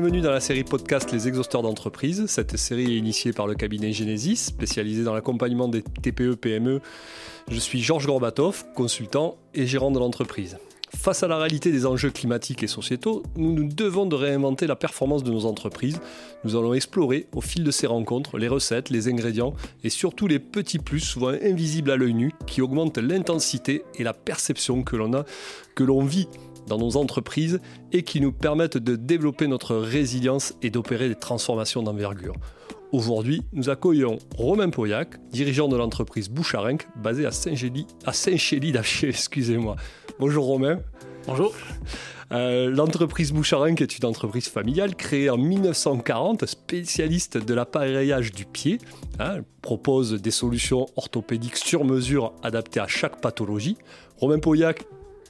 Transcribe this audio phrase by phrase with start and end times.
[0.00, 2.24] bienvenue dans la série podcast Les Exhausteurs d'entreprise.
[2.24, 6.80] Cette série est initiée par le cabinet Genesis, spécialisé dans l'accompagnement des TPE-PME.
[7.50, 10.56] Je suis Georges Gorbatov, consultant et gérant de l'entreprise.
[10.96, 14.74] Face à la réalité des enjeux climatiques et sociétaux, nous nous devons de réinventer la
[14.74, 16.00] performance de nos entreprises.
[16.44, 19.52] Nous allons explorer, au fil de ces rencontres, les recettes, les ingrédients
[19.84, 24.14] et surtout les petits plus, souvent invisibles à l'œil nu, qui augmentent l'intensité et la
[24.14, 25.26] perception que l'on a,
[25.74, 26.26] que l'on vit
[26.66, 27.60] dans nos entreprises
[27.92, 32.34] et qui nous permettent de développer notre résilience et d'opérer des transformations d'envergure.
[32.92, 39.08] Aujourd'hui, nous accueillons Romain Pauillac, dirigeant de l'entreprise Boucharenc, basée à Saint-Gély, à Saint-Chély d'Aché,
[39.10, 39.76] excusez-moi.
[40.18, 40.80] Bonjour Romain.
[41.26, 41.54] Bonjour.
[42.32, 48.78] Euh, l'entreprise Boucharenc est une entreprise familiale créée en 1940, spécialiste de l'appareillage du pied.
[49.18, 53.76] Hein, elle propose des solutions orthopédiques sur mesure adaptées à chaque pathologie.
[54.18, 54.84] Romain Pauillac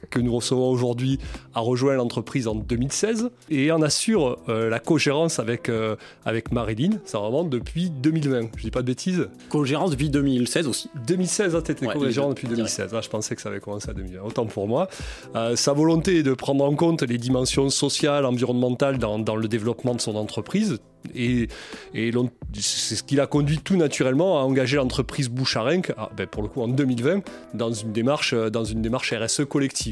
[0.09, 1.19] que nous recevons aujourd'hui
[1.55, 6.99] a rejoint l'entreprise en 2016 et en assure euh, la co-gérance avec, euh, avec Marilyn,
[7.05, 8.51] ça remonte depuis 2020.
[8.57, 10.91] Je dis pas de bêtises Co-gérance depuis 2016 aussi.
[11.07, 12.93] 2016, hein, tu étais co-gérant depuis 2016.
[12.95, 14.23] Ah, je pensais que ça avait commencé à 2020.
[14.23, 14.89] Autant pour moi.
[15.35, 19.49] Euh, sa volonté est de prendre en compte les dimensions sociales, environnementales dans, dans le
[19.49, 20.79] développement de son entreprise,
[21.15, 21.49] et,
[21.95, 22.11] et
[22.55, 26.49] c'est ce qui l'a conduit tout naturellement à engager l'entreprise Boucharenc, ah, ben pour le
[26.49, 27.23] coup en 2020,
[27.55, 29.90] dans une démarche, dans une démarche RSE collective.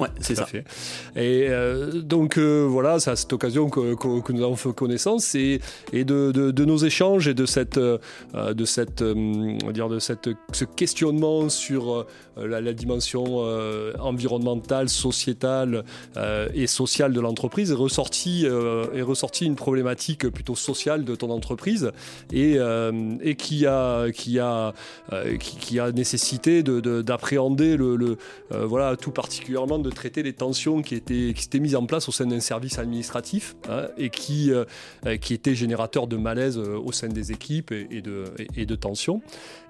[0.00, 0.46] Ouais, c'est ça.
[0.46, 0.64] Fait.
[1.14, 5.34] Et euh, donc euh, voilà, c'est à cette occasion que, que, nous avons fait connaissance
[5.36, 5.60] et,
[5.92, 7.98] et de, de, de, nos échanges et de cette, euh,
[8.34, 12.06] de cette, dire de cette, ce questionnement sur
[12.36, 13.38] la, la, dimension
[13.98, 15.84] environnementale, sociétale
[16.54, 21.92] et sociale de l'entreprise est ressorti, est ressorti une problématique plutôt sociale de ton entreprise
[22.32, 22.58] et,
[23.22, 24.72] et qui a, qui a,
[25.38, 28.16] qui, a nécessité d'appréhender le,
[28.50, 32.26] voilà tout particulièrement de traiter les tensions qui étaient, qui mises en place au sein
[32.26, 34.64] d'un service administratif hein, et qui, euh,
[35.20, 38.24] qui étaient générateurs de malaise euh, au sein des équipes et, de,
[38.56, 39.22] et, de tensions.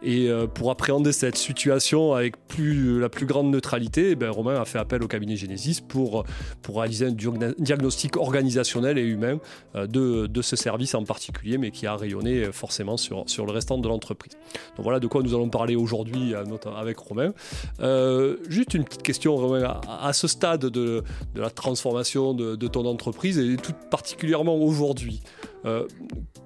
[0.03, 4.65] Et euh, pour appréhender cette situation avec la plus grande neutralité, eh ben, Romain a
[4.65, 6.25] fait appel au cabinet Genesis pour,
[6.63, 7.15] pour réaliser un
[7.59, 9.39] diagnostic organisationnel et humain
[9.75, 13.79] de, de ce service en particulier, mais qui a rayonné forcément sur, sur le restant
[13.79, 14.33] de l'entreprise.
[14.77, 16.35] Donc voilà de quoi nous allons parler aujourd'hui
[16.77, 17.33] avec Romain.
[17.81, 19.63] Euh, juste une petite question, Romain.
[19.65, 21.03] À, à ce stade de,
[21.35, 25.23] de la transformation de, de, ton entreprise et tout particulièrement aujourd'hui.
[25.65, 25.87] Euh,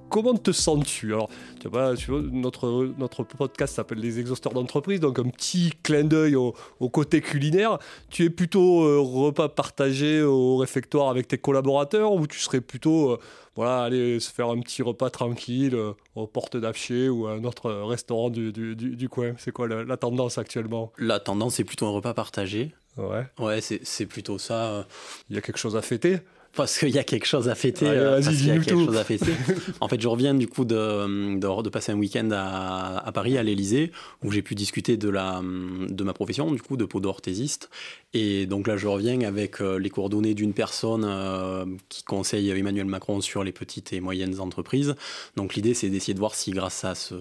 [0.08, 1.12] comment te sens-tu?
[1.12, 1.28] Alors,
[1.60, 6.04] tu vois, tu vois, notre, notre podcast s'appelle Les exhausteurs d'entreprise, donc un petit clin
[6.04, 7.78] d'œil au, au, côté culinaire.
[8.10, 13.12] Tu es plutôt euh, repas partagé au réfectoire avec tes collaborateurs ou tu serais plutôt,
[13.12, 13.18] euh,
[13.54, 17.44] voilà, aller se faire un petit repas tranquille euh, aux portes d'Afché ou à un
[17.44, 19.34] autre restaurant du, du, du, du coin?
[19.38, 20.92] C'est quoi la, la tendance actuellement?
[20.98, 22.74] La tendance, c'est plutôt un repas partagé.
[22.96, 24.86] Ouais, ouais c'est plutôt ça.
[25.30, 26.18] Il y a quelque chose à fêter?
[26.54, 27.86] Parce qu'il y a quelque chose à fêter.
[27.86, 28.84] Allez, euh, parce qu'il y a quelque tout.
[28.86, 29.32] chose à fêter.
[29.80, 33.38] en fait, je reviens du coup de, de, de passer un week-end à, à, Paris,
[33.38, 33.92] à l'Elysée,
[34.24, 37.70] où j'ai pu discuter de, la, de ma profession, du coup, de podorthésiste.
[38.14, 42.86] Et donc là, je reviens avec euh, les coordonnées d'une personne euh, qui conseille Emmanuel
[42.86, 44.94] Macron sur les petites et moyennes entreprises.
[45.36, 47.14] Donc l'idée, c'est d'essayer de voir si grâce à ce,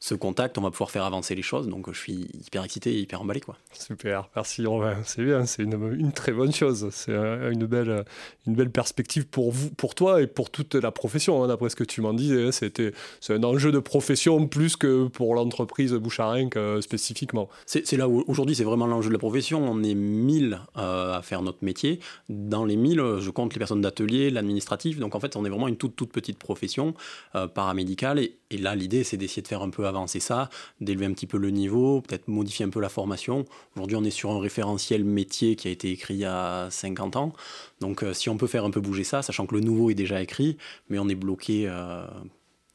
[0.00, 1.68] ce contact, on va pouvoir faire avancer les choses.
[1.68, 3.40] Donc je suis hyper excité et hyper emballé.
[3.40, 3.56] Quoi.
[3.72, 4.96] Super, merci Romain.
[5.04, 6.88] C'est bien, c'est une, une, très bonne chose.
[6.90, 8.04] C'est une belle,
[8.46, 11.76] une belle perspective pour, vous, pour toi et pour toute la profession, hein, d'après ce
[11.76, 12.52] que tu m'en disais.
[12.52, 17.48] C'était, c'est un enjeu de profession plus que pour l'entreprise Boucharenc euh, spécifiquement.
[17.66, 19.62] C'est, là où aujourd'hui, c'est vraiment l'enjeu de la profession.
[19.62, 22.00] On est 1000 euh, à faire notre métier.
[22.28, 24.98] Dans les 1000, je compte les personnes d'atelier, l'administratif.
[24.98, 26.94] Donc en fait, on est vraiment une toute, toute petite profession
[27.34, 28.18] euh, paramédicale.
[28.18, 30.50] Et, là, l'idée, c'est d'essayer de faire un peu avancer ça,
[30.80, 33.44] d'élever un petit peu le niveau, peut-être modifier un peu la formation.
[33.76, 37.16] Aujourd'hui, on est sur un référentiel métier qui a été écrit il y a 50
[37.16, 37.32] ans.
[37.80, 40.20] Donc euh, on peut faire un peu bouger ça, sachant que le nouveau est déjà
[40.22, 40.56] écrit,
[40.88, 42.06] mais on est bloqué euh,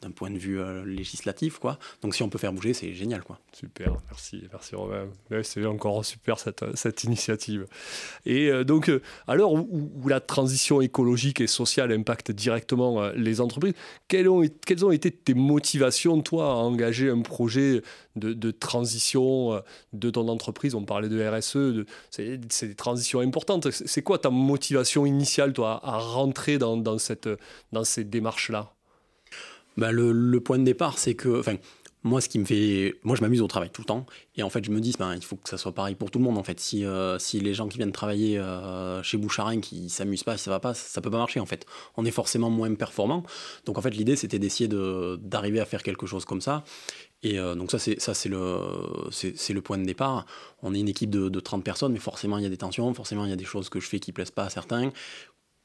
[0.05, 1.79] d'un point de vue euh, législatif, quoi.
[2.01, 3.39] Donc si on peut faire bouger, c'est génial, quoi.
[3.51, 5.07] Super, merci, merci Romain.
[5.43, 7.65] C'est encore super cette, cette initiative.
[8.25, 13.13] Et euh, donc, euh, à l'heure où, la transition écologique et sociale impacte directement euh,
[13.15, 13.73] les entreprises,
[14.07, 14.43] quelles ont,
[14.91, 17.81] été tes motivations, toi, à engager un projet
[18.15, 19.59] de, transition euh,
[19.93, 20.75] de ton entreprise?
[20.75, 23.71] On parlait de RSE, de, c'est, des transitions importantes.
[23.71, 27.29] C'est quoi ta motivation initiale, toi, à rentrer dans, cette,
[27.71, 28.74] dans ces démarches-là?
[29.77, 31.55] Bah le, le, point de départ, c'est que, enfin,
[32.05, 34.05] moi, ce qui me fait, moi, je m'amuse au travail tout le temps,
[34.35, 36.19] et en fait, je me dis, ben, il faut que ça soit pareil pour tout
[36.19, 36.37] le monde.
[36.37, 40.23] En fait, si, euh, si les gens qui viennent travailler euh, chez Boucharin, qui s'amusent
[40.23, 41.39] pas, ça va pas, ça peut pas marcher.
[41.39, 41.65] En fait,
[41.97, 43.23] on est forcément moins performant.
[43.65, 46.63] Donc, en fait, l'idée, c'était d'essayer de, d'arriver à faire quelque chose comme ça.
[47.23, 48.59] Et euh, donc ça, c'est ça, c'est le,
[49.49, 50.27] le point de départ.
[50.61, 52.93] On est une équipe de, de 30 personnes, mais forcément, il y a des tensions,
[52.93, 54.91] forcément, il y a des choses que je fais qui plaisent pas à certains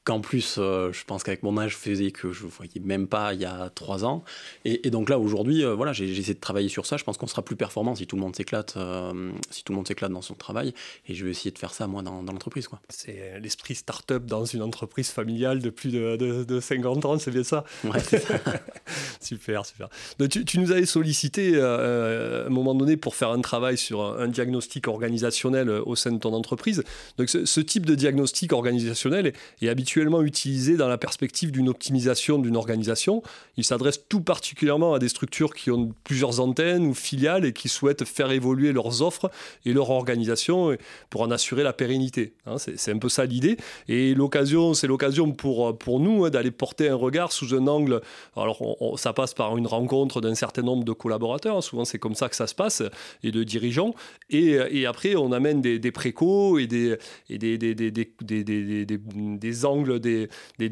[0.04, 3.06] qu'en plus, euh, je pense qu'avec mon âge, je faisais que je ne voyais même
[3.06, 4.24] pas il y a trois ans.
[4.64, 6.96] Et, donc là, aujourd'hui, euh, voilà, j'ai essayé de travailler sur ça.
[6.96, 9.76] Je pense qu'on sera plus performant si tout le monde s'éclate, euh, si tout le
[9.76, 10.72] monde s'éclate dans son travail.
[11.06, 12.80] Et je vais essayer de faire ça moi dans, l'entreprise, quoi.
[12.88, 17.44] C'est l'esprit start-up dans une entreprise familiale de plus de, de, 50 ans, c'est bien
[17.44, 17.64] ça?
[17.84, 18.34] Ouais, c'est ça.
[19.20, 19.88] super, super.
[20.18, 24.28] Donc, tu, nous avais sollicité à un moment donné pour faire un travail sur un,
[24.28, 26.84] diagnostic organisationnel au sein de ton entreprise.
[27.18, 32.38] Donc ce, ce type de diagnostic organisationnel est habitué utilisé dans la perspective d'une optimisation
[32.38, 33.22] d'une organisation.
[33.56, 37.68] Il s'adresse tout particulièrement à des structures qui ont plusieurs antennes ou filiales et qui
[37.68, 39.30] souhaitent faire évoluer leurs offres
[39.64, 40.76] et leur organisation
[41.08, 42.34] pour en assurer la pérennité.
[42.46, 42.56] Hein.
[42.58, 43.56] c'est un peu ça l'idée.
[43.88, 48.00] Et l'occasion, c'est l'occasion pour, pour nous hein, d'aller porter un regard sous un angle.
[48.36, 48.60] Alors,
[48.96, 51.62] ça passe par une rencontre d'un certain nombre de collaborateurs.
[51.62, 52.82] Souvent, c'est comme ça que ça se passe
[53.22, 53.94] et de dirigeants.
[54.28, 56.96] Et, après, on amène des, des précos et des,
[57.28, 60.28] et des, des, des, des, des angles des,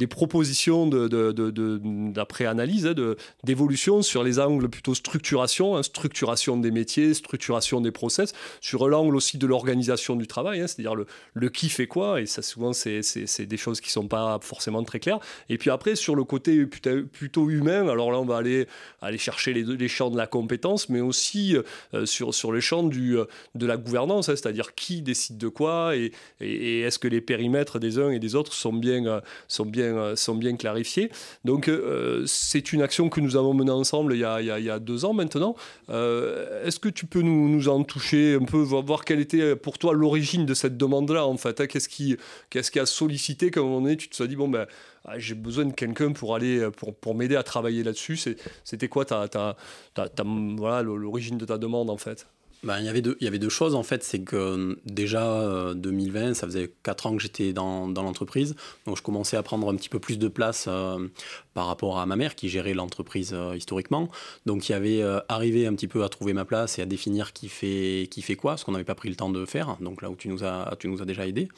[0.06, 7.14] propositions d'après-analyse, de, de, hein, d'évolution sur les angles plutôt structuration, hein, structuration des métiers,
[7.14, 11.86] structuration des process, sur l'angle aussi de l'organisation du travail, hein, c'est-à-dire le, qui fait
[11.86, 13.00] quoi, et ça souvent c'est,
[13.46, 15.20] des choses qui sont pas forcément très claires.
[15.48, 18.66] Et puis après, sur le côté plutôt humain, alors là on va aller,
[19.16, 21.56] chercher les, les champs de la compétence, mais aussi
[21.94, 23.16] euh, sur, sur le champ du,
[23.54, 28.10] de la gouvernance, c'est-à-dire qui décide de quoi, et est-ce que les périmètres des uns
[28.10, 31.10] et des autres sont bien euh, sont, bien, euh, sont bien clarifiés.
[31.44, 34.70] Donc euh, c'est une action que nous avons menée ensemble il y a, il y
[34.70, 35.54] a, deux ans maintenant.
[35.88, 39.92] Est-ce que tu peux nous, nous, en toucher un peu, voir quelle était pour toi
[39.92, 41.66] l'origine de cette demande-là en fait hein?
[41.66, 42.16] Qu'est-ce qui,
[42.50, 44.66] qu'est-ce qui a sollicité qu'à un moment donné tu te sois dit bon ben
[45.04, 48.18] ah, j'ai besoin de quelqu'un pour aller pour, pour m'aider à travailler là-dessus.
[48.64, 49.04] C'était quoi
[50.82, 52.26] l'origine de ta demande en fait?
[52.64, 54.74] Ben, il, y avait deux, il y avait deux choses en fait, c'est que euh,
[54.84, 59.36] déjà 2020, euh, ça faisait 4 ans que j'étais dans, dans l'entreprise, donc je commençais
[59.36, 61.06] à prendre un petit peu plus de place euh,
[61.54, 64.08] par rapport à ma mère qui gérait l'entreprise historiquement.
[64.46, 67.32] Donc il y avait arrivé un petit peu à trouver ma place et à définir
[67.32, 70.02] qui fait, qui fait quoi, ce qu'on n'avait pas pris le temps de faire, donc
[70.02, 71.48] là où tu nous as, tu nous as déjà aidé.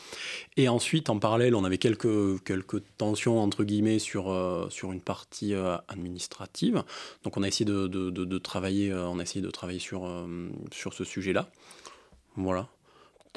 [0.57, 4.35] Et ensuite, en parallèle, on avait quelques, quelques tensions entre guillemets sur,
[4.71, 5.53] sur une partie
[5.89, 6.83] administrative,
[7.25, 10.09] donc on a essayé de, de, de, de travailler, on a essayé de travailler sur,
[10.73, 11.51] sur ce sujet-là.
[12.37, 12.69] Voilà.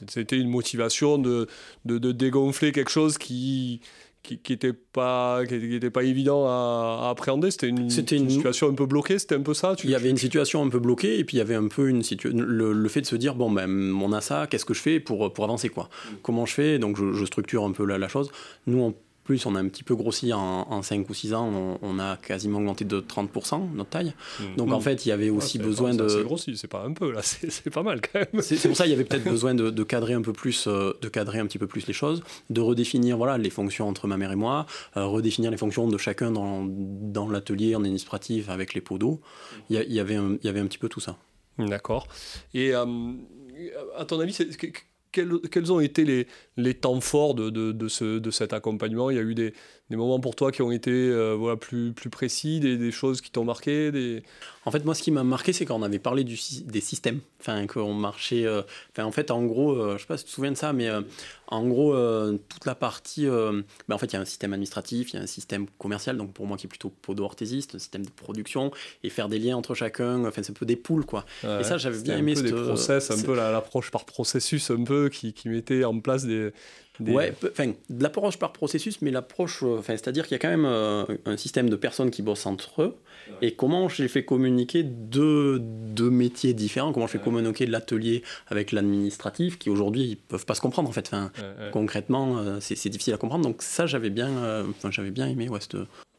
[0.10, 1.48] C'était une motivation de,
[1.86, 3.82] de, dégonfler quelque chose qui
[4.24, 8.86] qui n'était pas qui était pas évident à, appréhender c'était une, une, situation un peu
[8.86, 11.36] bloquée c'était un peu ça il y avait une situation un peu bloquée et puis
[11.36, 13.70] il y avait un peu une situation le, fait de se dire bon ben
[14.02, 16.16] on a ça qu'est-ce que je fais pour pour avancer quoi mm.
[16.22, 16.80] comment je fais?
[16.80, 18.32] Donc je, structure un peu la, la chose
[18.66, 22.00] nous on plus, on a un petit peu grossi en, 5 ou 6 ans, on,
[22.00, 24.14] a quasiment augmenté de 30% notre taille.
[24.40, 24.56] Hmm.
[24.58, 24.82] Donc en hmm.
[24.82, 26.08] fait, il y avait aussi besoin de.
[26.08, 28.42] C'est grossi, c'est pas un peu là, c'est pas mal quand même.
[28.42, 31.10] C'est pour ça il y avait peut-être besoin de, cadrer un peu plus, euh, de
[31.10, 34.32] cadrer un petit peu plus les choses, de redéfinir voilà les fonctions entre ma mère
[34.32, 34.66] et moi,
[34.98, 39.22] euh, redéfinir les fonctions de chacun dans, dans l'atelier en administratif avec les pots d'eau.
[39.70, 41.18] Il y, avait un, il y avait un petit peu tout ça.
[41.58, 42.08] D'accord.
[42.54, 42.86] Et euh,
[43.98, 44.34] à ton avis,
[45.14, 46.28] quels, ont été les,
[46.58, 49.10] les temps forts de, de, de, ce, de cet accompagnement?
[49.10, 49.54] Il y a eu des,
[49.90, 53.22] des moments pour toi qui ont été euh, voilà, plus, plus précis, des, des choses
[53.22, 54.24] qui t'ont marqué des...
[54.66, 57.20] En fait, moi, ce qui m'a marqué, c'est quand on avait parlé du, des systèmes.
[57.40, 58.46] Enfin, qu'on marchait.
[58.46, 58.62] Euh,
[58.98, 60.90] en fait, en gros, euh, je sais pas si tu te souviens de ça, mais
[61.48, 61.94] en gros,
[62.50, 63.26] toute la partie.
[63.26, 66.18] Ben, en fait, il y a un système administratif, il y a un système commercial,
[66.18, 68.72] donc pour moi qui est plutôt podo-orthésiste, un système de production,
[69.04, 70.26] et faire des liens entre chacun.
[70.26, 71.26] Enfin, c'est un peu des poules, quoi.
[71.44, 72.34] et ça, j'avais bien aimé.
[72.34, 76.00] Un peu des process, un peu l'approche par processus, un peu qui, qui mettait en
[76.00, 76.52] place des
[77.00, 80.50] Ouais, enfin, de l'approche par processus, mais l'approche, euh, enfin, c'est-à-dire qu'il y a quand
[80.50, 82.96] même euh, un système de personnes qui bossent entre eux.
[83.42, 88.72] Et comment j'ai fait communiquer deux, deux, métiers différents, comment je fais communiquer l'atelier avec
[88.72, 91.08] l'administratif, qui aujourd'hui ils peuvent pas se comprendre en fait.
[91.08, 91.32] Enfin,
[91.72, 93.44] concrètement, euh, c'est difficile à comprendre.
[93.44, 95.60] Donc ça, j'avais bien, j'avais bien aimé ouais,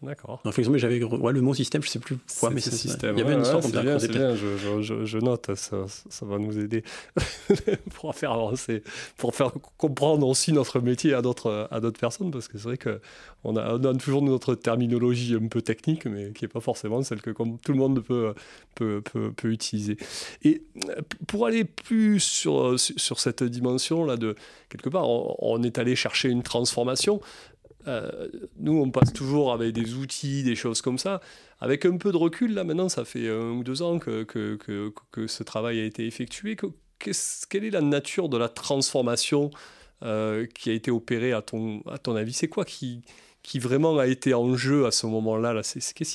[0.04, 0.42] D'accord.
[0.76, 3.16] j'avais ouais, le mot système, je sais plus quoi, mais c'est système.
[3.16, 4.34] Il y avait une histoire comme bien, bien.
[4.34, 6.84] Je, je, je, note, ça, ça, va nous aider
[7.94, 8.82] pour faire avancer,
[9.16, 12.76] pour faire comprendre aussi notre métier à d'autres à d'autres personnes, parce que c'est vrai
[12.76, 13.00] que
[13.44, 17.02] on a, on a, toujours notre terminologie un peu technique, mais qui n'est pas forcément
[17.02, 18.34] celle que comme tout le monde peut,
[18.74, 19.96] peut, peut, peut, utiliser.
[20.42, 20.62] Et
[21.26, 24.34] pour aller plus sur, sur cette dimension là de
[24.68, 27.20] quelque part, on, on est allé chercher une transformation.
[27.86, 31.20] Euh, nous, on passe toujours avec des outils, des choses comme ça.
[31.60, 35.26] Avec un peu de recul, là, maintenant, ça fait un ou deux ans que, que,
[35.26, 36.56] ce travail a été effectué.
[36.98, 39.50] quelle est la nature de la transformation
[40.02, 42.32] euh, qui a été opérée à ton, à ton avis?
[42.32, 43.02] C'est quoi qui,
[43.42, 46.14] qui vraiment a été en jeu à ce moment-là là, Qu'est-ce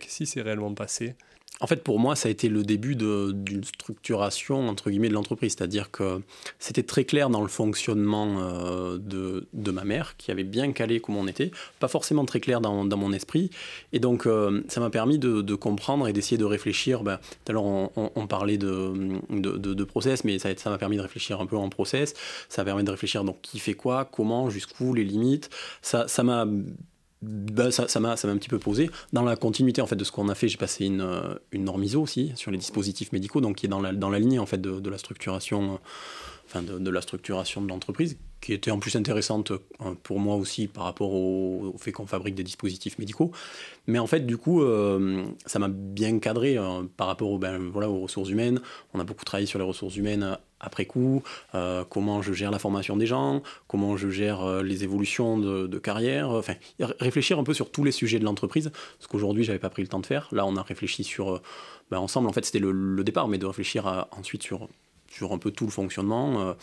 [0.00, 1.16] qui s'est réellement passé?
[1.60, 5.54] En fait, pour moi, ça a été le début d'une structuration, entre guillemets, de l'entreprise.
[5.56, 6.22] C'est-à-dire que
[6.58, 11.20] c'était très clair dans le fonctionnement euh, de, ma mère, qui avait bien calé comment
[11.20, 13.50] on était, pas forcément très clair dans, mon esprit.
[13.92, 17.02] Et donc, euh, ça m'a permis de, comprendre et d'essayer de réfléchir.
[17.02, 21.40] Ben, tout à l'heure, on, parlait de, de, process, mais ça m'a permis de réfléchir
[21.40, 22.14] un peu en process.
[22.48, 25.50] Ça m'a permis de réfléchir, donc, qui fait quoi, comment, jusqu'où, les limites.
[25.82, 26.46] Ça m'a
[27.22, 28.90] bah, ça m'a un petit peu posé.
[29.12, 31.06] Dans la continuité en fait de ce qu'on a fait, j'ai passé une,
[31.52, 34.38] une norme ISO aussi sur les dispositifs médicaux, donc qui est dans la, dans lignée
[34.38, 35.76] en fait de, de la structuration, euh,
[36.54, 40.84] de, la structuration de l'entreprise, qui était en plus intéressante euh, pour moi aussi par
[40.84, 43.30] rapport au, fait qu'on fabrique des dispositifs médicaux.
[43.86, 44.62] Mais en fait, du coup,
[45.46, 46.56] ça m'a bien cadré
[46.96, 48.60] par rapport ben, aux ressources humaines.
[48.94, 51.22] On a beaucoup travaillé sur les ressources humaines après coup,
[51.54, 55.78] euh, comment je gère la formation des gens, comment je gère euh, les évolutions de,
[55.78, 56.42] carrière,
[57.00, 59.88] réfléchir un peu sur tous les sujets de l'entreprise, ce qu'aujourd'hui j'avais pas pris le
[59.88, 60.28] temps de faire.
[60.32, 61.42] Là, on a réfléchi sur, euh,
[61.90, 64.68] ben, ensemble, en fait c'était le, départ, mais de réfléchir ensuite sur,
[65.10, 66.54] sur un peu tout le fonctionnement.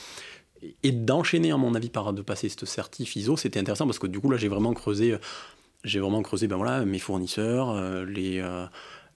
[0.84, 4.08] et d'enchaîner, à mon avis, par de passer ce certif ISO, c'était intéressant parce que
[4.08, 5.16] du coup là j'ai vraiment creusé,
[5.84, 7.76] j'ai vraiment creusé, ben mes fournisseurs,
[8.06, 8.42] les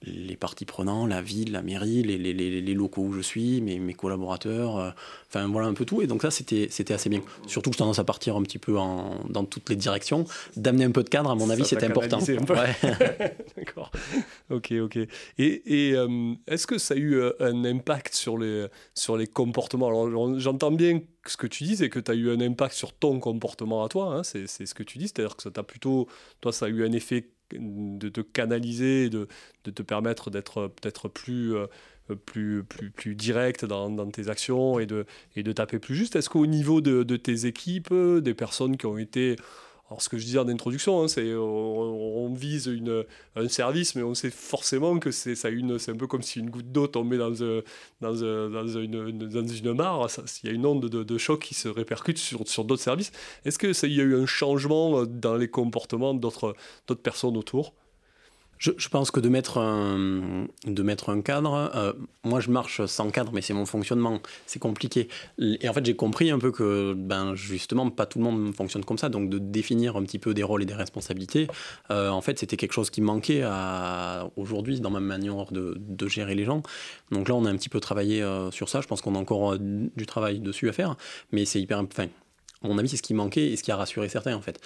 [0.04, 3.78] les parties prenantes, la ville, la mairie, les, les, les, locaux où je suis, mes,
[3.78, 4.90] mes collaborateurs, euh,
[5.28, 6.02] enfin voilà un peu tout.
[6.02, 7.20] Et donc ça, c'était, c'était assez bien.
[7.46, 10.24] Surtout que je tendance à partir un petit peu en, dans toutes les directions.
[10.56, 12.18] D'amener un peu de cadre, à mon avis, c'était important.
[13.56, 13.90] D'accord.
[14.50, 14.96] Ok, ok.
[14.96, 15.08] Et,
[15.88, 19.88] et euh, est-ce que ça a eu euh, un impact sur les, sur les comportements?
[19.88, 22.92] Alors j'entends bien ce que tu dis, c'est que tu as eu un impact sur
[22.92, 24.16] ton comportement à toi.
[24.16, 26.08] Hein, c'est, c'est ce que tu dis, c'est-à-dire que ça t'a plutôt,
[26.40, 27.28] toi, ça a eu un effet
[27.58, 29.28] de te canaliser, de,
[29.64, 31.66] de te permettre d'être peut-être plus, euh,
[33.06, 36.16] direct dans, tes actions et de, taper plus juste.
[36.16, 39.36] Est-ce qu'au niveau de, tes équipes, des personnes qui ont été
[39.92, 43.04] alors, ce que je disais en introduction, hein, c'est on, vise une,
[43.36, 46.38] un service, mais on sait forcément que c'est ça une, c'est un peu comme si
[46.38, 47.62] une goutte d'eau tombait dans, dans,
[48.00, 50.08] dans, une, dans une mare.
[50.42, 53.12] Il y a une onde de, de, choc qui se répercute sur, sur d'autres services.
[53.44, 56.54] Est-ce que ça, y a eu un changement dans les comportements d'autres
[57.02, 57.74] personnes autour?
[58.62, 61.92] Je, pense que de mettre un, cadre, euh,
[62.22, 65.08] moi je marche sans cadre, mais c'est mon fonctionnement, c'est compliqué.
[65.38, 68.84] Et en fait, j'ai compris un peu que, ben, justement, pas tout le monde fonctionne
[68.84, 71.48] comme ça, donc de définir un petit peu des rôles et des responsabilités,
[71.90, 73.42] euh, en fait, c'était quelque chose qui manquait
[74.36, 76.62] aujourd'hui dans ma manière de, de, gérer les gens.
[77.10, 79.18] Donc là, on a un petit peu travaillé euh, sur ça, je pense qu'on a
[79.18, 80.96] encore du travail dessus à faire,
[81.32, 81.80] mais c'est hyper.
[81.80, 82.06] Enfin,
[82.62, 84.60] à mon avis, c'est ce qui manquait et ce qui a rassuré certains, en fait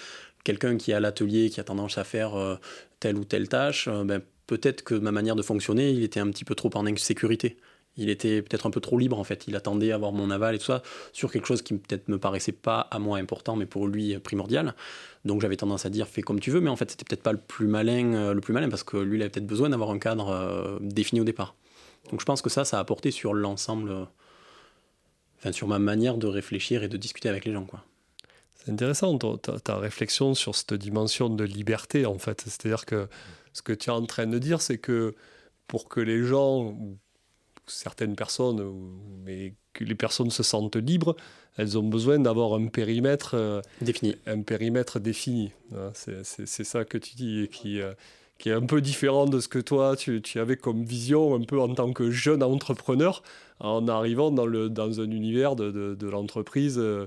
[0.47, 2.55] quelqu'un qui est à l'atelier, qui a tendance à faire euh,
[3.00, 6.31] telle ou telle tâche, euh, ben, peut-être que ma manière de fonctionner, il était un
[6.31, 7.57] petit peu trop en insécurité.
[7.97, 9.49] Il était peut-être un peu trop libre en fait.
[9.49, 12.19] Il attendait à avoir mon aval et tout ça sur quelque chose qui peut-être me
[12.19, 14.75] paraissait pas à moi important, mais pour lui primordial.
[15.25, 17.33] Donc j'avais tendance à dire fais comme tu veux, mais en fait c'était peut-être pas
[17.33, 19.91] le plus malin, euh, le plus malin parce que lui il avait peut-être besoin d'avoir
[19.91, 21.57] un cadre défini au départ.
[22.11, 24.07] Donc je pense que ça, ça a apporté sur l'ensemble,
[25.38, 27.83] enfin sur ma manière de réfléchir et de discuter avec les gens quoi.
[28.67, 32.41] C'est intéressant ta, réflexion sur cette dimension de liberté, en fait.
[32.41, 33.07] C'est-à-dire que
[33.53, 35.15] ce que tu es en train de dire, c'est que
[35.69, 36.99] pour que les gens, ou
[37.69, 38.61] certaines personnes,
[39.25, 41.15] mais que les personnes se sentent libres,
[41.57, 44.17] elles ont besoin d'avoir un périmètre euh, défini.
[44.27, 45.53] Un périmètre défini.
[45.73, 47.93] Hein, c'est ça que tu dis et qui, euh,
[48.39, 51.45] qui est un peu différent de ce que toi, tu, tu, avais comme vision un
[51.45, 53.23] peu en tant que jeune entrepreneur
[53.61, 56.79] en arrivant dans, le, dans un univers de, de, l'entreprise.
[56.79, 57.07] Euh,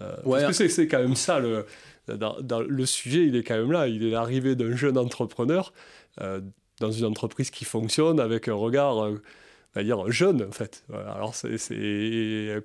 [0.00, 1.66] euh, parce que c'est quand même ça, le,
[2.08, 3.88] dans, le sujet, il est quand même là.
[3.88, 5.72] Il est l'arrivée d'un jeune entrepreneur
[6.20, 6.40] euh,
[6.80, 9.22] dans une entreprise qui fonctionne avec un regard, euh,
[9.74, 10.84] on va dire, jeune, en fait.
[10.92, 11.48] Alors, c'est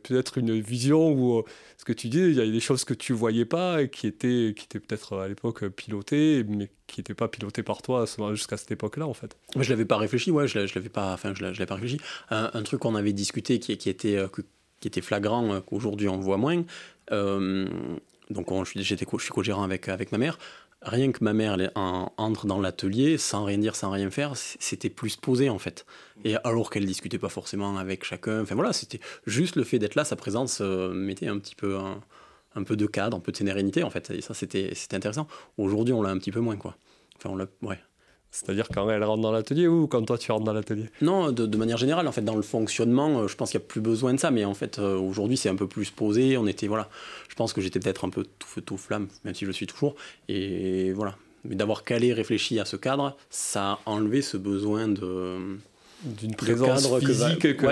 [0.04, 1.44] peut-être une vision où,
[1.78, 4.08] ce que tu dis, il y a des choses que tu voyais pas et qui
[4.08, 8.58] étaient, qui étaient peut-être à l'époque pilotées, mais qui n'étaient pas pilotées par toi jusqu'à
[8.58, 9.38] cette époque-là, en fait.
[9.56, 12.00] Moi, je l'avais pas réfléchi, ouais, je l'avais pas, enfin, je l'avais pas réfléchi.
[12.30, 14.18] Un, truc qu'on avait discuté qui, qui était,
[14.82, 16.64] qui était flagrant, qu'aujourd'hui on voit moins,
[17.12, 17.68] euh,
[18.30, 20.38] donc j'étais je suis co-gérant avec, avec ma mère.
[20.84, 21.58] Rien que ma mère
[22.18, 25.86] entre dans l'atelier sans rien dire, sans rien faire, c'était plus posé en fait.
[26.24, 29.94] Et alors qu'elle discutait pas forcément avec chacun, enfin voilà, c'était juste le fait d'être
[29.94, 33.38] là, sa présence euh, mettait un petit peu un, peu de cadre, un peu de
[33.38, 34.22] sérénité en fait.
[34.22, 35.28] Ça c'était intéressant.
[35.58, 36.76] Aujourd'hui on l'a un petit peu moins quoi.
[37.16, 37.80] Enfin on l'a, ouais.
[38.32, 40.86] C'est-à-dire quand elle rentre dans l'atelier ou quand toi tu rentres dans l'atelier?
[41.02, 43.68] Non, de, manière générale, en fait, dans le fonctionnement, euh, je pense qu'il n'y a
[43.68, 46.38] plus besoin de ça, mais en fait, euh, aujourd'hui, c'est un peu plus posé.
[46.38, 46.90] On était, voilà,
[47.28, 49.54] je pense que j'étais peut-être un peu tout feu, tout flamme, même si je le
[49.54, 49.96] suis toujours.
[50.30, 51.18] Et voilà.
[51.44, 55.58] Mais d'avoir calé, réfléchi à ce cadre, ça a enlevé ce besoin de.
[56.04, 57.66] D'une présence physique que, que,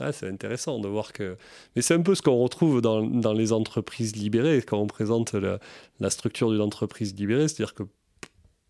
[0.00, 1.36] ah, c'est intéressant de voir que.
[1.76, 5.34] Mais c'est un peu ce qu'on retrouve dans, dans, les entreprises libérées, quand on présente
[5.34, 5.58] la,
[6.00, 7.82] la structure d'une entreprise libérée, c'est-à-dire que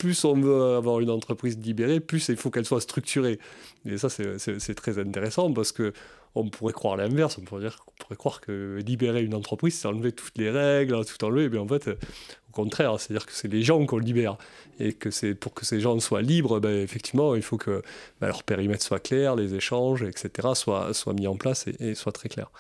[0.03, 3.39] plus on veut avoir une entreprise libérée, plus il faut qu'elle soit structurée.
[3.87, 5.93] Et ça, c'est très intéressant parce que
[6.35, 7.69] on pourrait croire l'inverse, on pourrait,
[8.17, 11.87] croire que libérer une entreprise, c'est enlever toutes les règles, tout enlever, mais en fait,
[11.89, 14.39] au contraire, c'est-à-dire que c'est les gens qu'on libère,
[14.81, 17.83] et que c'est pour que ces gens soient libres, ben, effectivement, il faut que
[18.21, 22.29] ben, leur périmètre soit clair, les échanges, etc., soient, mis en place et, soient très
[22.29, 22.51] clairs.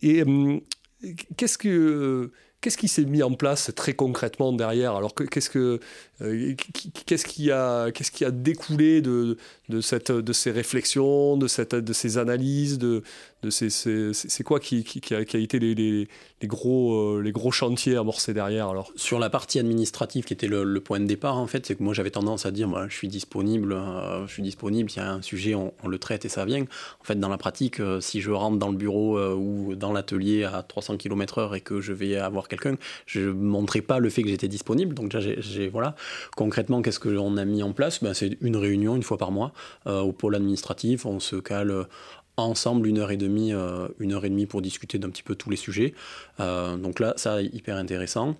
[0.00, 0.62] Et hum,
[1.36, 4.94] qu'est-ce que Qu'est-ce qui s'est mis en place très concrètement derrière?
[4.94, 5.80] Alors qu'est-ce que
[7.06, 9.36] qu'est-ce qui a qu'est-ce qui a découlé de,
[10.32, 13.02] ces réflexions, de ces analyses, de
[13.42, 16.08] de ces c'est quoi qui, a, été les,
[16.44, 18.92] gros euh, les gros chantiers amorcés derrière alors?
[18.94, 21.94] Sur la partie administrative qui était le, point de départ en fait, c'est que moi
[21.94, 25.12] j'avais tendance à dire moi je suis disponible, euh, je suis disponible, il y a
[25.12, 26.62] un sujet on, le traite et ça vient.
[26.62, 30.62] En fait dans la pratique, si je rentre dans le bureau ou dans l'atelier à
[30.62, 32.76] 300 km/h et que je vais avoir quelqu'un,
[33.06, 34.94] je ne montrais pas le fait que j'étais disponible.
[34.94, 35.94] Donc, j'ai, voilà.
[36.36, 38.02] Concrètement, qu'est-ce qu'on a mis en place?
[38.02, 39.52] Ben, C'est une réunion une fois par mois
[39.86, 41.06] euh, au pôle administratif.
[41.06, 41.86] On se cale
[42.36, 45.34] ensemble une heure et demie, euh, une heure et demie pour discuter d'un petit peu
[45.34, 45.94] tous les sujets.
[46.40, 48.36] Euh, donc là, ça, hyper intéressant.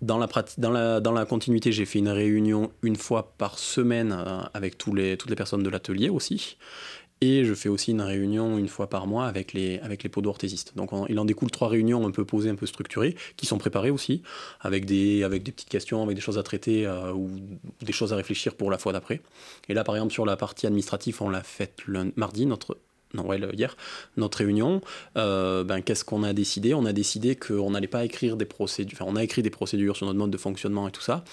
[0.00, 4.16] Dans la, continuité, j'ai fait une réunion une fois par semaine
[4.54, 6.56] avec toutes les personnes de l'atelier aussi.
[7.20, 10.72] Et je fais aussi une réunion une fois par mois avec les, avec les podo-orthésistes.
[10.76, 13.90] Donc il en découle trois réunions un peu posées, un peu structurées, qui sont préparées
[13.90, 14.22] aussi,
[14.60, 17.28] avec des, avec des petites questions, avec des choses à traiter euh, ou
[17.80, 19.20] des choses à réfléchir pour la fois d'après.
[19.68, 22.78] Et là, par exemple, sur la partie administrative, on l'a faite le mardi, notre,
[23.14, 23.76] non, ouais, hier,
[24.16, 24.80] notre réunion,
[25.16, 26.72] euh, ben, qu'est-ce qu'on a décidé?
[26.74, 30.06] On a décidé qu'on n'allait pas écrire des procédures, on a écrit des procédures sur
[30.06, 31.24] notre mode de fonctionnement et tout ça,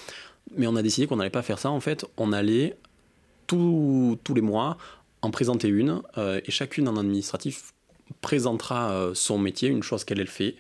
[0.55, 1.69] mais on a décidé qu'on n'allait pas faire ça.
[1.69, 2.75] En fait, on allait
[3.45, 4.77] tous les mois
[5.25, 7.73] en présenter une, euh, et chacune en administratif
[8.21, 10.57] présentera euh, son métier, une chose qu'elle fait,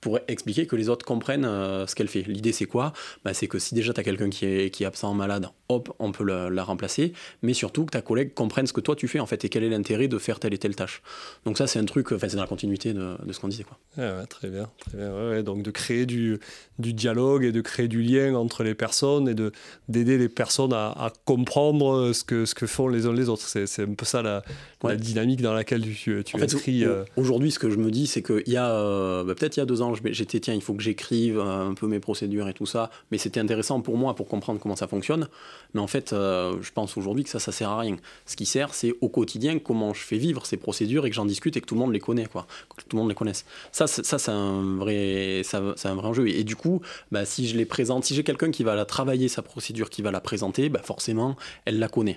[0.00, 2.22] pour expliquer que les autres comprennent euh, ce qu'elle fait.
[2.22, 2.92] L'idée, c'est quoi?
[3.24, 5.94] Bah, C'est que si déjà tu as quelqu'un qui est, qui est absent malade, hop,
[5.98, 9.18] on peut la, remplacer, mais surtout que ta collègue comprenne ce que toi tu fais,
[9.18, 11.02] en fait, et quel est l'intérêt de faire telle et telle tâche.
[11.44, 13.64] Donc ça, c'est un truc, enfin, c'est dans la continuité de, de ce qu'on disait.
[13.64, 13.78] Quoi.
[13.98, 15.42] Ah très bien, très bien.
[15.42, 16.38] donc de créer du,
[16.78, 19.52] du, dialogue et de créer du lien entre les personnes et de,
[19.88, 23.42] d'aider les personnes à, à, comprendre ce que, ce que font les uns les autres.
[23.46, 24.42] C'est, un peu ça la,
[24.82, 26.84] la, dynamique dans laquelle tu, tu inscris.
[26.84, 29.60] Euh, aujourd'hui, ce que je me dis, c'est qu'il y a, euh, bah, peut-être il
[29.60, 32.54] y a deux ans, j'étais, tiens, il faut que j'écrive un peu mes procédures et
[32.54, 32.90] tout ça.
[33.10, 35.28] Mais c'était intéressant pour moi pour comprendre comment ça fonctionne.
[35.74, 37.96] Mais en fait, euh, je pense aujourd'hui que ça, ça sert à rien.
[38.26, 41.24] Ce qui sert, c'est au quotidien comment je fais vivre ces procédures et que j'en
[41.24, 42.46] discute et que tout le monde les connaît, quoi.
[42.76, 43.44] Que tout le monde les connaisse.
[43.72, 46.28] Ça, ça c'est un vrai, ça, c'est un vrai enjeu.
[46.28, 46.80] Et, du coup,
[47.10, 50.02] bah, si je les présente, si j'ai quelqu'un qui va la travailler sa procédure, qui
[50.02, 52.16] va la présenter, bah, forcément, elle la connaît.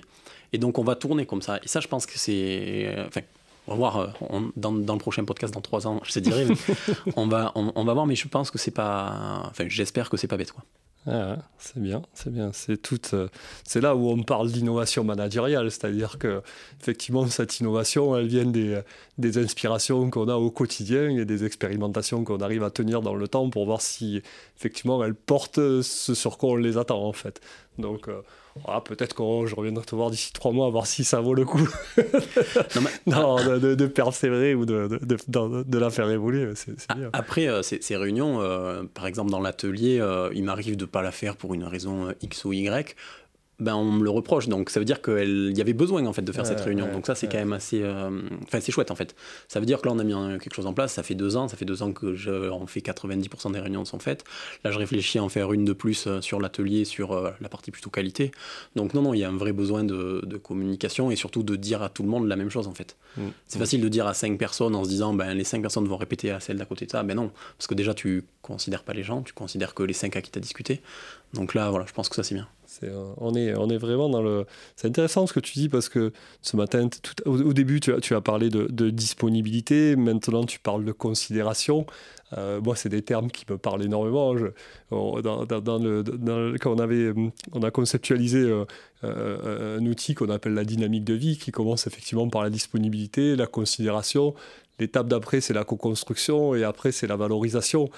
[0.52, 1.58] Et donc, on va tourner comme ça.
[1.62, 3.22] Et ça, je pense que c'est, enfin,
[3.66, 6.36] on va voir euh, dans, le prochain podcast dans trois ans, je sais dire,
[7.16, 10.28] on va, on, va voir, mais je pense que c'est pas, enfin, j'espère que c'est
[10.28, 10.64] pas bête, quoi.
[11.08, 12.50] Ah, c'est bien, c'est bien.
[12.52, 13.00] C'est tout.
[13.14, 13.28] Euh,
[13.64, 16.42] c'est là où on parle d'innovation managériale, c'est-à-dire que
[16.80, 18.80] effectivement cette innovation, elle vient des,
[19.16, 23.28] des inspirations qu'on a au quotidien et des expérimentations qu'on arrive à tenir dans le
[23.28, 24.20] temps pour voir si
[24.56, 27.40] effectivement elles portent ce sur quoi on les attend en fait.
[27.78, 28.22] Donc euh,
[28.66, 31.44] ah, peut-être que je reviendrai te voir d'ici trois mois, voir si ça vaut le
[31.44, 31.68] coup
[33.06, 36.52] non, de, persévérer ou de, de, la faire évoluer.
[37.12, 41.02] Après, euh, ces, réunions, euh, par exemple dans l'atelier, euh, il m'arrive de ne pas
[41.02, 42.96] la faire pour une raison X ou Y
[43.58, 44.48] ben, on me le reproche.
[44.48, 46.92] Donc ça veut dire qu'il y avait besoin en fait de faire cette réunion.
[46.92, 48.10] donc ça c'est quand même assez, euh,
[48.42, 49.14] enfin c'est chouette en fait.
[49.48, 50.92] Ça veut dire que là on a mis quelque chose en place.
[50.92, 53.84] Ça fait deux ans, ça fait deux ans que je, on fait 90% des réunions
[53.84, 54.24] sont faites.
[54.64, 57.48] Là je réfléchis à en faire une de plus euh, sur l'atelier, sur euh, la
[57.48, 58.30] partie plutôt qualité.
[58.74, 61.82] Donc non non, il y a un vrai besoin de, communication et surtout de dire
[61.82, 62.96] à tout le monde la même chose en fait.
[63.16, 63.22] Mmh.
[63.48, 65.96] C'est facile de dire à cinq personnes en se disant ben les cinq personnes vont
[65.96, 67.02] répéter à celle d'à côté de ça.
[67.02, 70.14] Ben non, parce que déjà tu considères pas les gens, tu considères que les cinq
[70.16, 70.82] à qui tu as discuté.
[71.32, 72.48] Donc là voilà, je pense que ça c'est bien.
[72.82, 74.46] Euh, on, est, on est vraiment dans le.
[74.76, 76.88] C'est intéressant ce que tu dis parce que ce matin,
[77.24, 81.86] au, début, tu as, tu as parlé de, disponibilité, maintenant tu parles de considération.
[82.36, 84.34] Euh, moi, c'est des termes qui me parlent énormément.
[84.34, 84.38] dans,
[84.90, 87.12] le, quand on, avait,
[87.52, 88.40] on a conceptualisé
[89.04, 93.36] euh, un outil qu'on appelle la dynamique de vie, qui commence effectivement par la disponibilité,
[93.36, 94.34] la considération.
[94.78, 97.88] L'étape d'après, c'est la co-construction et après, c'est la valorisation.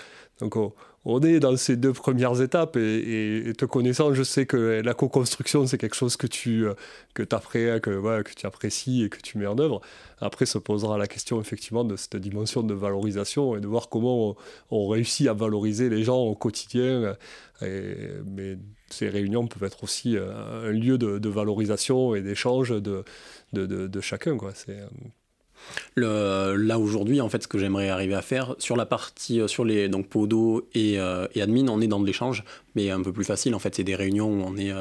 [0.40, 0.72] Donc, on
[1.04, 5.78] est dans ces deux premières étapes et, te connaissant, je sais que la co-construction, c'est
[5.78, 6.74] quelque chose que tu, euh,
[7.14, 9.80] que, que, que tu apprécies et que tu mets en œuvre.
[10.20, 14.36] Après se posera la question effectivement de cette dimension de valorisation et de voir comment
[14.70, 17.16] on, réussit à valoriser les gens au quotidien.
[17.60, 18.58] mais
[18.90, 23.04] ces réunions peuvent être aussi euh, un lieu de, valorisation et d'échange de,
[23.52, 24.36] de, chacun.
[24.36, 24.52] Quoi.
[24.54, 24.78] C'est,
[25.98, 29.64] euh, là aujourd'hui, en fait, ce que j'aimerais arriver à faire sur la partie sur
[29.64, 32.44] les donc Podo et, et admin, on est dans de l'échange,
[32.74, 33.54] mais un peu plus facile.
[33.54, 34.72] En fait, c'est des réunions où on est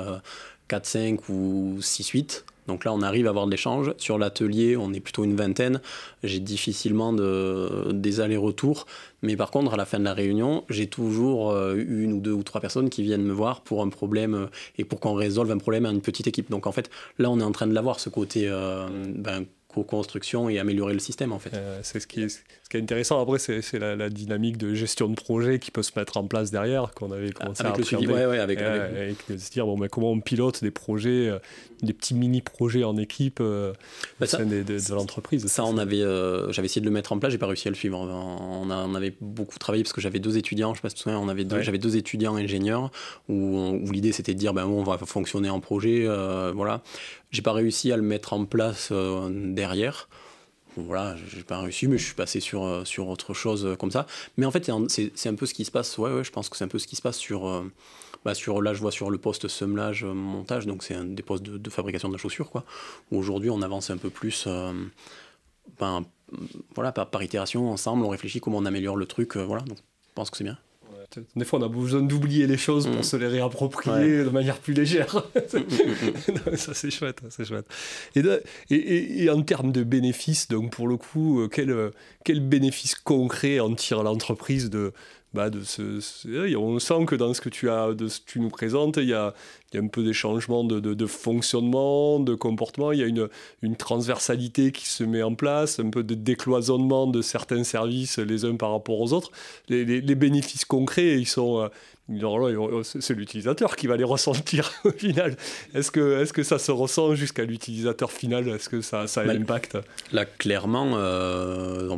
[0.68, 3.94] 4, 5 ou 6, 8 donc là, on arrive à avoir de l'échange.
[3.98, 5.82] Sur l'atelier, on est plutôt une vingtaine.
[6.24, 8.86] J'ai difficilement de, des allers-retours.
[9.22, 12.34] Mais par contre, à la fin de la réunion, j'ai toujours euh, une ou deux
[12.34, 14.46] ou trois personnes qui viennent me voir pour un problème euh,
[14.78, 16.52] et pour qu'on résolve un problème à une petite équipe.
[16.52, 20.50] Donc en fait, là, on est en train de l'avoir, ce côté euh, ben, co-construction
[20.50, 21.54] et améliorer le système en fait.
[21.54, 25.84] est, ce qui est intéressant après, c'est la, dynamique de gestion de projet qui peut
[25.84, 28.60] se mettre en place derrière, qu'on avait commencé avec à le suivi, ouais, ouais, avec,
[28.60, 31.40] se dire bon, mais comment on pilote des projets, euh,
[31.82, 33.72] des petits mini-projets en équipe euh,
[34.20, 35.48] bah au sein de, de, l'entreprise.
[35.48, 37.72] Ça, on avait, euh, j'avais essayé de le mettre en place, j'ai pas réussi à
[37.72, 38.00] le suivre.
[38.00, 41.08] On, on avait beaucoup travaillé parce que j'avais deux étudiants, je sais pas si tu
[41.08, 42.92] on avait j'avais deux étudiants ingénieurs
[43.30, 46.06] où, où l'idée c'était de dire ben bon, on va fonctionner en projet,
[46.54, 46.82] voilà.
[47.32, 50.10] J'ai pas réussi à le mettre en place derrière
[50.78, 53.92] voilà, j'ai pas réussi, mais je suis passé sur, euh, sur autre chose euh, comme
[53.92, 54.06] ça.
[54.38, 56.58] Mais en fait, c'est un peu ce qui se passe, ouais, ouais je pense que
[56.58, 57.64] c'est un peu ce qui se passe sur, euh,
[58.24, 61.70] bah sur, là je vois sur le poste semmelage, montage, donc c'est des postes de,
[61.70, 62.64] fabrication de la chaussure, quoi.
[63.12, 64.48] Aujourd'hui, on avance un peu plus,
[65.80, 66.06] ben,
[66.76, 70.14] voilà, par, par, itération, ensemble, on réfléchit comment on améliore le truc, voilà, donc je
[70.14, 70.58] pense que c'est bien.
[71.36, 73.04] Des fois, on a besoin d'oublier les choses pour mm.
[73.04, 75.08] se les réapproprier de manière plus légère.
[76.56, 77.66] Ça, c'est chouette, c'est chouette.
[78.16, 78.22] Et,
[78.70, 81.92] et, et, en termes de bénéfices, donc pour le coup, euh, quel, euh,
[82.26, 84.94] quel bénéfice concret en tire l'entreprise de,
[85.34, 88.50] bah, ce, on sent que dans ce que tu, as, de ce que tu nous
[88.50, 89.34] présentes, il y a,
[89.72, 93.08] il y a un peu des changements de, de, fonctionnement, de comportement, il y a
[93.08, 93.28] une,
[93.62, 98.46] une, transversalité qui se met en place, un peu de décloisonnement de certains services les
[98.46, 99.32] uns par rapport aux autres.
[99.68, 101.68] Les, les, bénéfices concrets, ils sont, euh,
[102.84, 105.36] c'est l'utilisateur qui va les ressentir au final.
[105.74, 108.48] Est-ce que, est que ça se ressent jusqu'à l'utilisateur final?
[108.48, 109.78] Est-ce que ça, ça a un bah, impact?
[110.14, 111.98] Là, clairement, euh,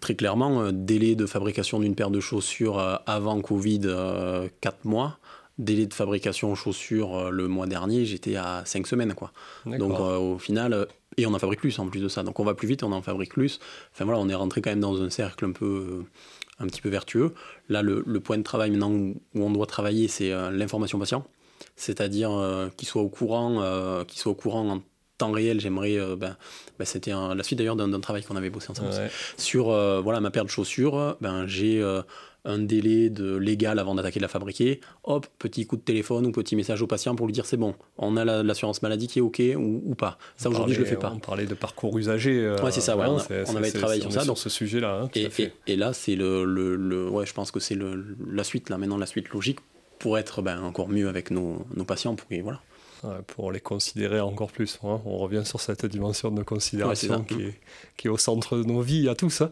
[0.00, 3.82] très clairement, euh, délai de fabrication d'une paire de chaussures euh, avant Covid,
[4.60, 5.18] 4 mois.
[5.58, 9.12] Délai de fabrication chaussures le mois dernier, j'étais à 5 semaines.
[9.12, 9.30] Quoi.
[9.66, 10.86] Donc au final,
[11.18, 12.22] et on en fabrique plus en plus de ça.
[12.22, 13.60] Donc on va plus vite, on en fabrique plus.
[13.92, 16.04] Enfin voilà, on est rentré quand même dans un cercle un peu
[16.60, 17.34] un petit peu vertueux.
[17.68, 21.24] Là, le, point de travail maintenant où, on doit travailler, c'est euh, l'information patient,
[21.76, 24.82] c'est-à-dire euh, qu'il soit au courant, euh, qu'il soit au courant en
[25.18, 25.60] temps réel.
[25.60, 26.36] J'aimerais, ben,
[26.78, 28.90] ben, c'était la suite d'ailleurs d'un travail qu'on avait bossé ensemble
[29.36, 29.66] sur
[30.02, 31.16] voilà ma paire de chaussures.
[31.20, 31.82] Ben j'ai
[32.44, 36.32] un délai de légal avant d'attaquer de la fabriquer, hop, petit coup de téléphone ou
[36.32, 39.22] petit message au patient pour lui dire c'est bon, on a l'assurance maladie qui est
[39.22, 40.18] OK ou, pas.
[40.36, 41.12] Ça aujourd'hui je le fais pas.
[41.14, 42.38] On parlait de parcours usager.
[42.38, 44.22] Euh, ouais, c'est ça, ouais, on, avait travaillé sur ça.
[44.22, 45.02] Sur ce sujet-là.
[45.02, 45.10] Hein,
[45.66, 47.76] et, là, c'est le, le, ouais, je pense que c'est
[48.30, 49.58] la suite, là, maintenant la suite logique
[49.98, 52.14] pour être ben, encore mieux avec nos, nos patients.
[52.14, 52.60] Pour, voilà.
[53.26, 54.78] Pour les considérer encore plus.
[54.82, 55.00] Hein.
[55.04, 57.60] On revient sur cette dimension de considération qui, est,
[57.96, 59.40] qui, est, au centre de nos vies à tous.
[59.40, 59.50] Hein.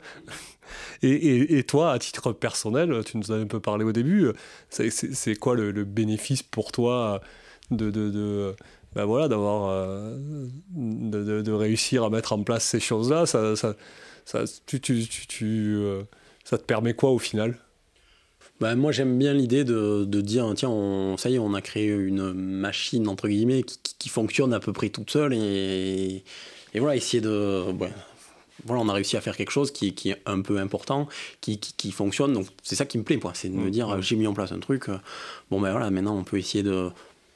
[1.02, 4.32] Et, toi, à titre personnel, tu nous as un peu parlé au début,
[4.68, 7.20] c'est quoi le, bénéfice pour toi
[7.70, 8.54] de, de,
[8.94, 10.16] ben voilà, d'avoir euh,
[10.70, 13.26] de, réussir à mettre en place ces choses-là?
[13.26, 13.74] Ça, ça,
[14.24, 16.02] ça, tu, tu, tu, euh,
[16.44, 17.58] ça te permet quoi au final?
[18.60, 21.60] Ben moi j'aime bien l'idée de, de, dire tiens on, ça y est on a
[21.60, 26.24] créé une machine entre guillemets qui, qui, fonctionne à peu près toute seule et,
[26.74, 27.64] et voilà essayer de
[28.64, 31.08] voilà, on a réussi à faire quelque chose qui, qui est un peu important,
[31.40, 32.32] qui, qui, fonctionne.
[32.32, 33.70] Donc c'est ça qui me plaît, c'est de me mm.
[33.70, 34.88] dire j'ai mis en place un truc.
[34.88, 34.98] Euh,
[35.50, 36.90] bon ben voilà, maintenant on peut essayer de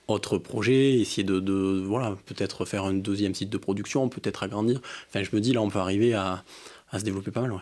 [0.09, 4.81] autre projet, essayer de, de voilà peut-être faire un deuxième site de production, peut-être agrandir.
[5.09, 6.45] Enfin je me dis là on peut arriver à,
[6.91, 7.53] à se développer pas mal.
[7.53, 7.61] Ouais.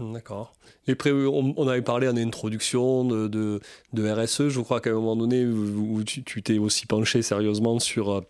[0.00, 0.54] D'accord.
[0.86, 3.60] Et on, avait parlé en introduction de,
[3.94, 8.20] RSE, je crois qu'à un moment donné, où, tu t'es aussi penché sérieusement sur euh,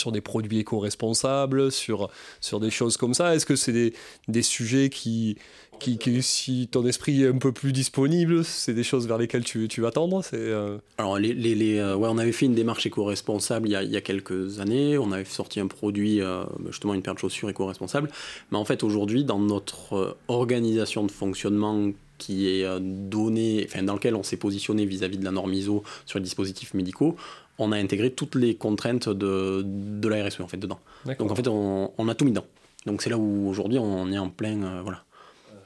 [0.00, 2.10] sur des produits éco-responsables, sur,
[2.40, 3.92] sur des choses comme ça Est-ce que c'est des,
[4.28, 5.36] des, sujets qui,
[5.78, 9.68] qui, si ton esprit est un peu plus disponible, c'est des choses vers lesquelles tu,
[9.68, 13.68] tu vas tendre euh Alors, les, les, euh, ouais, on avait fait une démarche éco-responsable
[13.68, 14.98] il, il, y a quelques années.
[14.98, 18.10] On avait sorti un produit, euh, justement une paire de chaussures éco-responsable.
[18.50, 24.14] Mais en fait, aujourd'hui, dans notre organisation de fonctionnement qui est donnée, enfin, dans lequel
[24.14, 27.16] on s'est positionné vis-à-vis -vis de la norme ISO sur les dispositifs médicaux,
[27.60, 30.80] on a intégré toutes les contraintes de, de la RSE en fait dedans.
[31.06, 32.46] Donc en fait on, a tout mis dedans.
[32.86, 35.04] Donc c'est là où aujourd'hui on est en plein euh, voilà.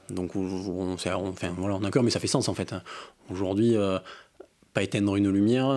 [0.09, 2.75] Donc on, enfin voilà on a cœur mais ça fait sens en fait.
[3.31, 3.97] Aujourd'hui euh,
[4.73, 5.67] pas éteindre une lumière,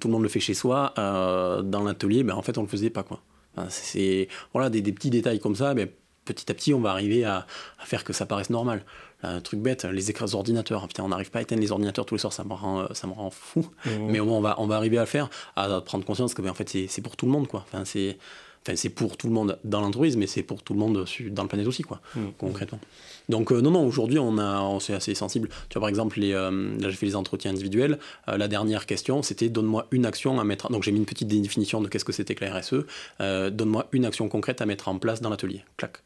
[0.00, 0.94] tout le monde le fait chez soi.
[0.98, 3.20] Euh, dans l'atelier, ben, en fait on le faisait pas quoi.
[3.68, 5.92] c'est voilà des, petits détails comme ça, mais
[6.24, 7.46] petit à petit on va arriver à,
[7.80, 8.84] à faire que ça paraisse normal
[9.22, 10.86] un truc bête, les écrans d'ordinateurs.
[10.88, 12.86] Putain, on n'arrive pas à éteindre les ordinateurs tous les soirs, ça me rend, euh,
[12.92, 13.66] ça me rend fou.
[13.84, 13.90] Mmh.
[14.08, 16.42] Mais au moins, on va, on va arriver à le faire, à prendre conscience que
[16.42, 17.48] ben, en fait, c'est pour tout le monde.
[17.48, 17.64] Quoi.
[17.66, 18.18] Enfin, c'est
[18.66, 21.42] Enfin, c'est pour tout le monde dans l'entreprise, mais c'est pour tout le monde dans
[21.42, 22.20] le planète aussi, quoi, Mm.
[22.36, 22.80] concrètement.
[23.28, 25.48] Donc, euh, non, non, aujourd'hui, on, a, on c'est assez sensible.
[25.68, 27.98] Tu vois, par exemple, les, euh, là, j'ai fait les entretiens individuels.
[28.28, 30.68] Euh, la dernière question, c'était donne-moi une action à mettre.
[30.72, 32.84] Donc, j'ai mis une petite définition de qu'est-ce que c'était que la RSE.
[33.20, 35.64] Donne-moi une action concrète à mettre en place dans l'atelier.
[35.76, 35.98] Clac.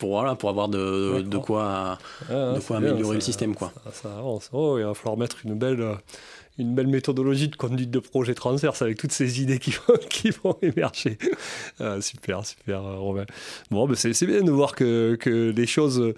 [0.00, 1.98] Pour, voilà, pour avoir de, quoi,
[2.30, 3.70] Ah, de quoi améliorer le système, quoi.
[3.84, 4.48] Ça, ça avance.
[4.50, 5.94] Oh, il va falloir mettre une belle, euh,
[6.58, 10.30] une belle méthodologie de conduite de projet transverse avec toutes ces idées qui vont, qui
[10.30, 11.18] vont émerger.
[11.78, 13.26] Ah, super, super, euh, Romain.
[13.70, 16.14] Bon, ben c'est bien de voir que, que les choses euh,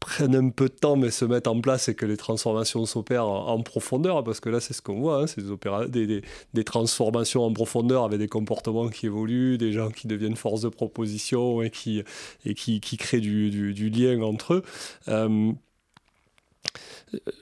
[0.00, 3.26] prennent un peu de temps mais se mettent en place et que les transformations s'opèrent
[3.28, 5.42] en, profondeur parce que là c'est ce qu'on voit, hein, c'est
[5.90, 6.22] des, des,
[6.54, 10.68] des- transformations en profondeur avec des comportements qui évoluent, des gens qui deviennent force de
[10.68, 12.02] proposition et qui,
[12.46, 14.62] et qui, qui créent du, du- lien entre eux.
[15.08, 15.52] Euh,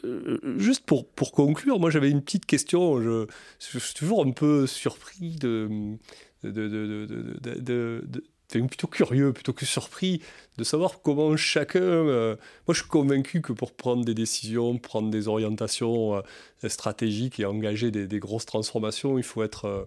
[0.05, 3.01] euh, juste pour, pour conclure, moi j'avais une petite question.
[3.03, 3.27] Je,
[3.59, 5.97] suis toujours un peu surpris de,
[6.43, 10.23] de, de, plutôt curieux, plutôt que surpris,
[10.57, 11.81] de savoir comment chacun.
[11.81, 17.41] euh, moi je suis convaincu que pour prendre des décisions, prendre des orientations euh, stratégiques
[17.41, 19.67] et engager des, grosses transformations, il faut être.
[19.67, 19.85] euh,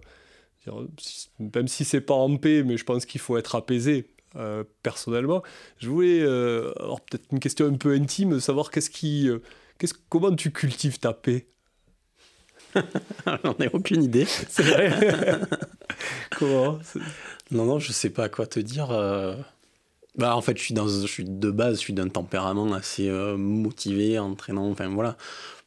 [1.40, 4.06] même si c'est pas en paix, mais je pense qu'il faut être apaisé.
[4.82, 5.42] personnellement,
[5.78, 9.28] je voulais avoir peut-être une question un peu intime, savoir qu'est-ce qui,
[10.08, 11.48] comment tu cultives ta paix?
[13.44, 14.26] J'en ai aucune idée.
[14.26, 14.90] C'est vrai
[16.38, 16.78] Comment
[17.50, 18.90] Non, non, je sais pas quoi te dire.
[18.90, 19.34] euh.
[20.16, 23.08] Bah, en fait, je suis, dans, je suis de base, je suis d'un tempérament assez
[23.08, 25.16] euh, motivé, entraînant, enfin voilà.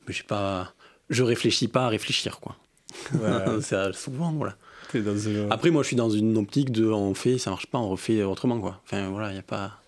[0.08, 0.74] Mais j'ai pas.
[1.10, 2.56] Je réfléchis pas à réfléchir, quoi.
[3.14, 4.56] Ouais, C'est euh, souvent, voilà.
[4.94, 7.90] dans Après, moi, je suis dans une optique de on fait, ça marche pas, on
[7.90, 8.82] refait autrement, quoi.
[8.86, 9.80] Enfin, voilà, il n'y a pas.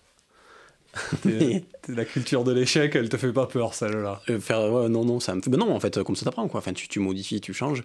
[1.88, 4.20] La culture de l'échec, elle te fait pas peur, celle-là.
[4.28, 5.50] Euh, non, non, ça me fait.
[5.50, 6.58] Ben non, en fait, comme ça t'apprend, quoi.
[6.58, 7.82] Enfin, tu, tu modifies, tu changes.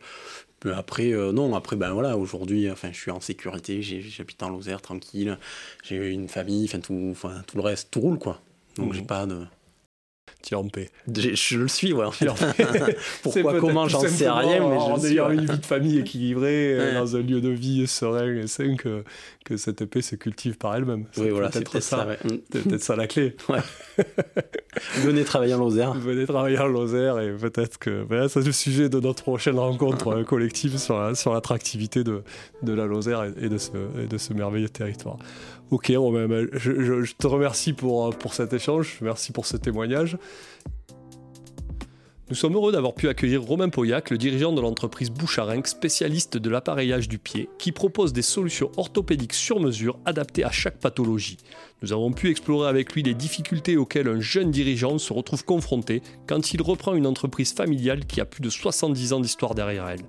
[0.65, 4.49] Mais après, euh, non, après, ben voilà, aujourd'hui, enfin, je suis en sécurité, j'habite en
[4.49, 5.37] Lozère, tranquille,
[5.83, 8.39] j'ai une famille, enfin, tout, enfin, tout le reste, tout roule, quoi.
[8.77, 8.93] Donc, Mhm.
[8.93, 9.39] j'ai pas de.
[10.41, 10.89] Tu es en paix.
[11.07, 12.27] Je le suis, ouais, en fait.
[13.23, 15.13] Pourquoi, comment, j'en sais rien, mais en je suis.
[15.13, 15.35] ayant ouais.
[15.35, 16.93] une vie de famille équilibrée, euh, Ouais.
[16.95, 19.03] dans un lieu de vie serein et sain, que,
[19.45, 21.05] que cette paix se cultive par elle-même.
[21.17, 22.05] Oui, voilà, c'est peut-être ça.
[22.07, 22.17] ouais.
[22.51, 23.35] C'est peut-être ça la clé.
[25.01, 25.93] Venez travailler en Lozère.
[25.93, 30.07] Venez travailler en Lozère et peut-être que ben, c'est le sujet de notre prochaine rencontre
[30.09, 32.23] euh, collective sur, sur l'attractivité de,
[32.63, 35.17] de la Lozère et, de ce, de ce merveilleux territoire.
[35.71, 39.57] Ok, Romain, ben, je, je- te remercie pour, euh, pour cet échange, merci pour ce
[39.57, 40.17] témoignage.
[42.29, 46.49] Nous sommes heureux d'avoir pu accueillir Romain Pauillac, le dirigeant de l'entreprise Boucharenc, spécialiste de
[46.49, 51.37] l'appareillage du pied, qui propose des solutions orthopédiques sur mesure adaptées à chaque pathologie.
[51.83, 56.01] Nous avons pu explorer avec lui les difficultés auxquelles un jeune dirigeant se retrouve confronté
[56.27, 59.99] quand il reprend une entreprise familiale qui a plus de 70 ans d'histoire derrière elle.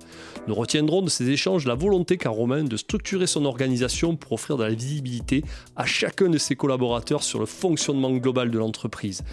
[0.47, 4.55] Nous retiendrons de ces échanges la volonté qu'a Romain de structurer son organisation pour offrir
[4.55, 5.43] de la visibilité
[5.75, 9.23] à chacun de ses collaborateurs sur le fonctionnement global de l'entreprise.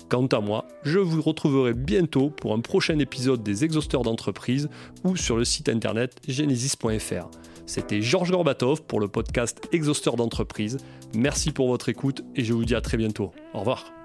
[0.09, 4.71] Quant à moi, je vous retrouverai bientôt pour un prochain épisode des Exhausteurs d'entreprise
[5.05, 7.29] ou sur le site internet genesis.fr.
[7.67, 10.79] C'était Georges Gorbatov pour le podcast Exhausteur d'entreprise.
[11.15, 13.33] Merci pour votre écoute et je vous dis à très bientôt.
[13.53, 13.98] Au revoir.